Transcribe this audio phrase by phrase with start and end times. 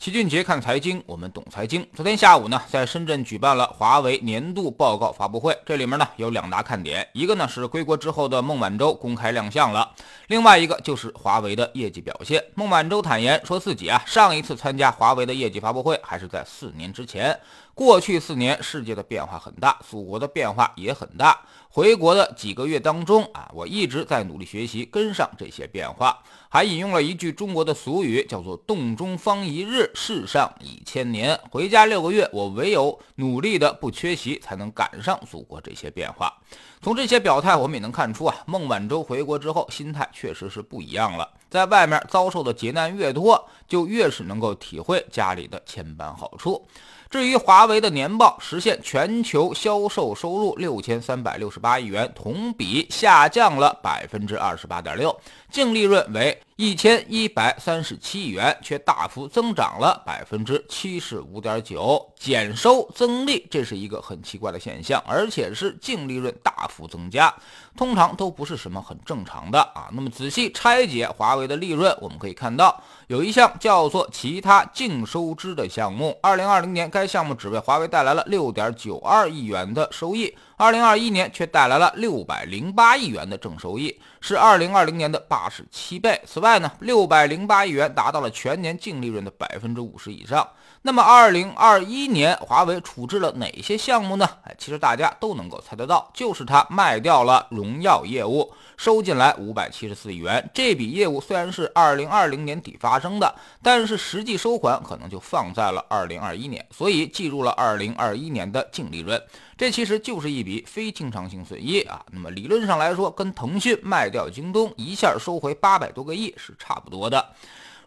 [0.00, 1.84] 齐俊杰看财经，我们懂财经。
[1.92, 9.90] 昨天下午呢，在深圳举办了华为年度报告发布会，这里面呢有两大看点，一个呢是归国之后的孟晚舟公开亮相了，
[10.28, 12.40] 另外一个就是华为的业绩表现。
[12.54, 17.36] 孟晚舟坦言说自己啊，上一次参加华为的业绩发布会还是在四年之前。
[17.78, 21.40] 过去四年，世界的变化很大，祖国的变化也很大。
[21.68, 26.20] 回国的几个月当中啊，我一直在努力学习，跟上这些变化。
[26.48, 31.38] 还引用了一句中国的俗语，叫做“洞中方一日，世上已千年”。
[31.52, 36.36] 回家六个月，我唯有努力的不缺席，才能赶上祖国这些变化。
[36.82, 41.30] 从这些表态，我们也能看出啊，孟晚舟回国之后，心态确实是不一样了。
[41.48, 46.66] 在外面遭受的劫难越多，就越是能够体会家里的千般好处。
[47.10, 55.18] 至于华为的年报实现全球销售收入六千三百六十八亿元，同比下降了百分之二十八点六，
[55.50, 56.38] 净利润为。
[56.60, 67.32] 一千一百三十七亿元，却大幅增长了百分之七十五点九，减收增利，这是一个很奇怪的现象，而且是净利润大幅增加，
[67.76, 69.88] 通常都不是什么很正常的啊。
[69.92, 80.36] 那么仔细拆解华为的利润，我们可以看到有一项叫做其他净收支的项目，二零二零年该项目只为华为带来了六点九二亿元的收益。
[80.58, 86.20] 二零二一年却带来了六百零八亿元的正收益，是二零二零年的八十七倍。
[86.26, 90.44] 此外呢，六百零八亿元达到了全年净利润的百分之五十以上。
[90.82, 94.28] 那么，二零二一年华为处置了哪些项目呢？
[94.42, 100.50] 哎，其实大家都能够猜得到，就是它卖掉了荣耀业务，收进来五百七十四亿元。
[100.52, 109.22] 这笔业务虽然是二零二零年底发生的，但是实际收款可能就放在了二零二一年，所以计入了二零二一年的净利润。
[109.58, 112.06] 这其实就是一笔非经常性损益啊。
[112.12, 117.34] 那么理论上来说，跟腾讯卖掉京东一下收回八百多个亿是差不多的。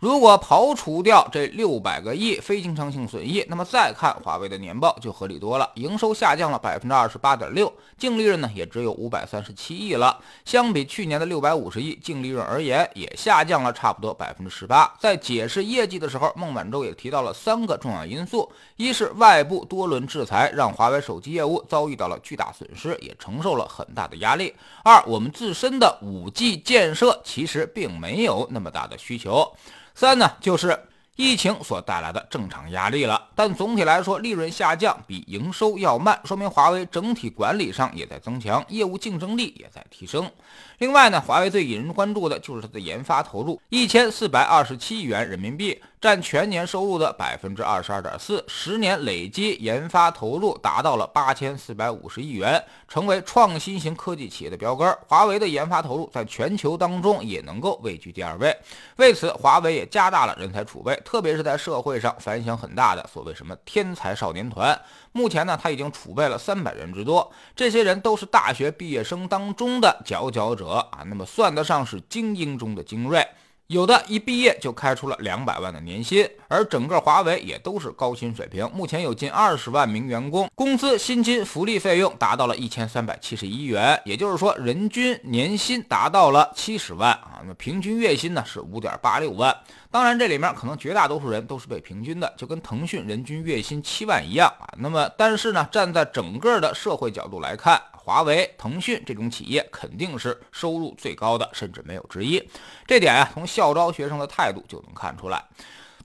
[0.00, 5.68] 如果刨除掉这六百个亿非经常性损益，那么再看华为的年报就合理多了。
[5.74, 10.16] 营收下降了百分之二十八点六，净利润呢也只有五百三十七亿了。
[10.44, 14.94] 相比去年的六百五十亿净利润而言，也下降了差不多百分之十八。
[15.00, 24.52] 在解释业绩的时候，孟晚舟也提到了三个重要因素：一是外部多轮制裁让华为手机业务遭遇到了巨大损失，也承受了很大的压力；
[24.84, 29.52] 二，我们自身的五 G 建设其实并没有那么大的需求。
[30.00, 30.78] 三呢，就是
[31.16, 33.30] 疫情所带来的正常压力了。
[33.34, 40.30] 但总体来说，利润下降比营收要慢，说明华为整体管理上也在增强，业务竞争力也在提升。
[40.78, 45.82] 另外呢，华为最引人关注的就是它的研发投入，一千四百二十七亿元人民币。
[46.00, 54.96] 占全年收入的百分之二十二点四，十年累计研发投入达到了八千四百五十亿元，成为创新型科技企业的标杆。
[55.08, 58.56] 华为的研发投入在全球当中也能够位居第二位。
[58.96, 64.80] 为此，华为也加大了人才储备，特别是在社会上反响很大的所谓什么天才少年团。
[65.10, 73.26] 目前呢，他已经储备了三百人之多，这些人都是大学毕业生当中的佼佼者啊，那么算得上是精英中的精锐。
[73.68, 78.66] 有的一毕业就开出了两百万的年薪，而整个华为也都是高薪水平。
[78.72, 87.42] 目前有近二十万名员工，工资、薪金、福利费用达到了一千三百七十一元，也就是说，人均年薪达到了七十万啊。
[87.46, 89.54] 那平均月薪呢是五点八六万。
[89.90, 94.64] 当然，这里面可能绝大多数人都是被平均的，就跟腾讯人均月薪七万一样啊。
[94.78, 97.78] 那么，但是呢，站在整个的社会角度来看。
[98.08, 102.42] 华为、腾讯这种企业肯定是收入最高的，甚至没有之一。
[102.86, 105.44] 这点啊，从校招学生的态度就能看出来。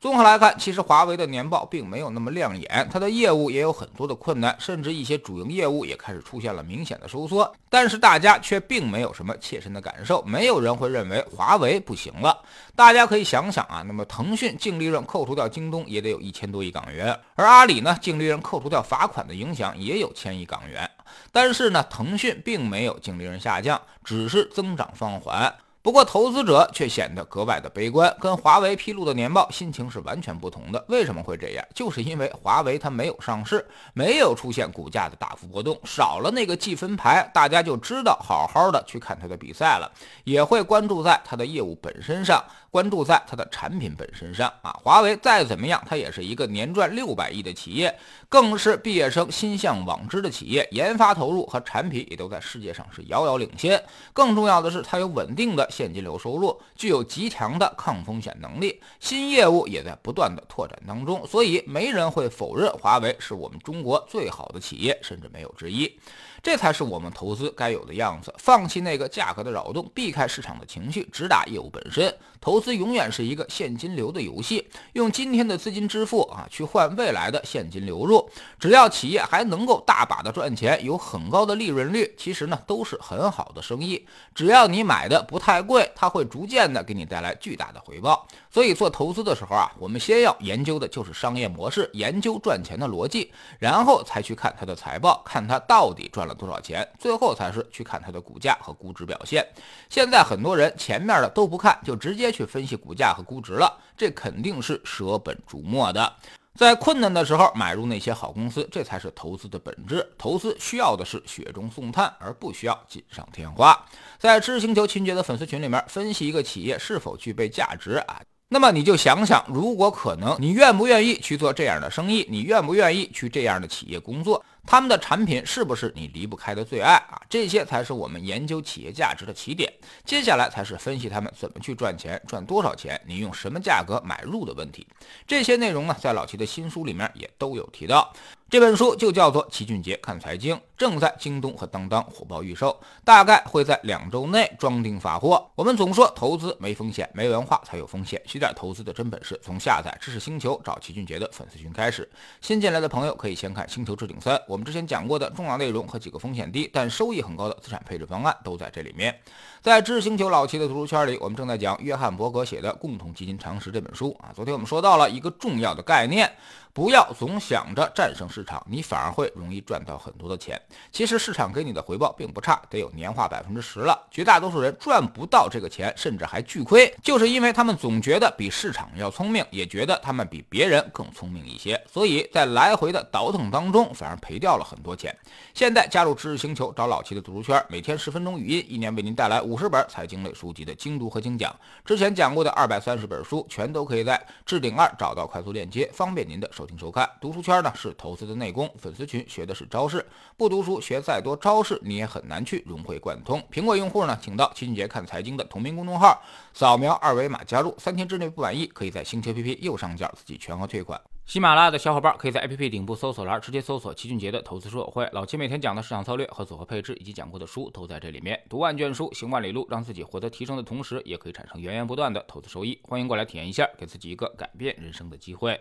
[0.02, 7.50] 综合来看，其实华为的年报并没有那么亮眼，它的业务也有很多的困难，甚至一些主营业务也开始出现了明显的收缩。
[7.70, 12.38] 但是大家却并没有什么切身的感受，没有人会认为华为不行了。
[12.76, 20.90] 大家可以想想啊，那么腾讯净利润扣除掉京东也得有一千多亿港元，而阿里呢，净利润扣除掉罚款的影响也有千亿港元。
[21.34, 25.52] 但是呢，腾讯并没有净利润下降，只是增长放缓。
[25.82, 30.86] 不过，投资者却显得格外的悲观，跟华为披露的年报心情是完全不同的。
[30.88, 31.66] 为什么会这样？
[31.76, 39.92] 就是因为华为它没有上市，没有出现股价的大幅波动，少了那个记分牌，大家就知道好好的去看它的比赛了，
[40.24, 42.42] 也会关注在它的业务本身上。
[42.74, 47.96] 关注在它的产品本身上啊，华为再怎么样，它也是一个年赚六百亿的企业，
[48.28, 53.80] 更是毕业生心向往之的企业，研发投入和产品也都在世界上是遥遥领先。
[54.12, 65.96] 更重要的是，它有稳定的现金流收入，具有极强的抗风险能力，新业务也在不断的拓展当中，所以没人会否认华为是我们中国最好的企业，甚至没有之一。
[66.42, 72.12] 这才是我们投资该有的样子，放弃那个价格的扰动，避开市场的情绪，只打业务本身。
[72.42, 72.63] 投。
[72.64, 78.28] 资永远是一个现金流的游戏，用今天的资金支付啊，去换未来的现金流入。
[78.58, 84.08] 只要企业还能够大把的赚钱，有很高的利润率，其实呢都是很好的生意。
[84.34, 88.26] 只要你买的不太贵，它会逐渐的给你带来巨大的回报。
[88.50, 99.46] 所以做投资的时候啊，我们先要研究的就是商业模式，研究赚钱的逻辑，然后才去看它的财报，看它到底赚了多少钱，最后才是去看它的股价和估值表现。
[99.90, 106.14] 现在很多人前面的都不看，就直接去分析股价和估值了，这肯定是舍本逐末的。
[106.54, 110.08] 在困难的时候买入那些好公司，这才是投资的本质。
[110.20, 113.76] 投资需要的是雪中送炭，而不需要锦上添花。
[114.20, 122.24] 在知识星球秦杰的粉丝群里面分析一个企业是否具备价值啊，那么你就想想，如果可能，你愿不愿意去做这样的生意？
[122.30, 124.46] 你愿不愿意去这样的企业工作？
[124.74, 127.22] 他们的产品是不是你离不开的最爱啊？
[127.30, 129.72] 这些才是我们研究企业价值的起点。
[130.04, 134.88] 接下来才是分析他们怎么去赚钱，赚多少钱，你用什么价格买入的问题。
[135.28, 138.12] 这些内容呢，在老齐的新书里面也都有提到。
[138.54, 145.50] 这本书就叫做《齐俊杰看财经》，正在京东和当当火爆预售，大概会在两周内装订发货。
[145.56, 148.22] 我们总说投资没风险，没文化才有风险。
[148.28, 152.08] 学点投资的真本事，从下载知识星球找齐俊杰的粉丝群开始。
[152.42, 154.36] 新进来的朋友可以先看《星球置顶三》。
[154.48, 159.20] 我们之前讲过的重要内容和几个风险低但收益很高的资产配置方案都在这里面。
[159.64, 164.30] 在知识星球老齐的读书圈里，我们正在讲约翰伯格写的《共同基金常识》这本书啊。
[164.36, 166.32] 昨天我们说到了一个重要的概念，
[166.74, 170.60] 不要总想着战胜市场，你反而会容易赚到很多的钱。
[170.92, 174.08] 其实市场给你的回报并不差，得有年化百分之十了。
[174.10, 185.16] 绝大多数人赚不到这个钱，甚至还巨亏，就是因为他们总觉得比市场要聪明，也觉得他们比别人更聪明一些，所以在来回的倒腾当中，反而赔掉了很多钱。
[185.54, 191.56] 现在加入知识星球，找老齐的读书圈，每天十分钟语音，一年为您带来五十本财经类书籍的精读和精讲。
[191.86, 197.10] 之前讲过的二百三十本书，全都可以在置顶二找到快速链接，方便您的收听收看。
[197.20, 200.06] 读书圈呢是投资的内功，粉丝群学的是招式。
[200.38, 203.42] 不读书学再多招式，你也很难去融会贯通。
[203.52, 206.22] 苹果用户呢，请到齐俊杰看财经的同名公众号，
[206.54, 211.00] 扫描二维码加入，三天之内不满意，可以在星球 APP 右上角自己全额退款。
[211.26, 218.38] 喜马拉雅的小伙伴可以在 APP 顶部搜索栏直接搜索齐俊杰的投资说友会，老齐每天讲的市场策略和组合配置以及讲过的书都在这里面。
[218.50, 222.78] 读万卷书，行万里路，让自己获得提升的同时，也可以产生源源不断的投资收益。
[222.84, 225.58] 欢迎过来体验一下，给自己一个改变人生的机会。